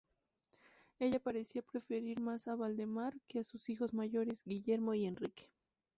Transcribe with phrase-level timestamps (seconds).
[0.99, 5.51] Ella parecía preferir más a Valdemar que a sus hijos mayores, Guillermo y Enrique.